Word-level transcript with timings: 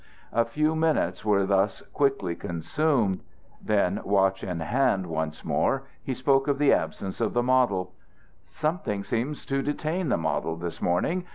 A 0.33 0.45
few 0.45 0.75
minutes 0.75 1.23
were 1.23 1.45
thus 1.45 1.83
quickly 1.93 2.33
consumed. 2.35 3.21
Then, 3.61 4.01
watch 4.03 4.43
in 4.43 4.59
hand 4.59 5.05
once 5.05 5.45
more, 5.45 5.83
he 6.03 6.15
spoke 6.15 6.47
of 6.47 6.57
the 6.57 6.73
absence 6.73 7.21
of 7.21 7.33
the 7.35 7.43
model: 7.43 7.93
"Something 8.47 9.03
seems 9.03 9.45
to 9.45 9.61
detain 9.61 10.09
the 10.09 10.17
model 10.17 10.55
this 10.55 10.81
morning. 10.81 11.27